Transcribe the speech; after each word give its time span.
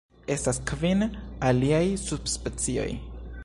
Estas 0.35 0.59
kvin 0.71 1.03
aliaj 1.51 1.85
subspecioj. 2.07 2.91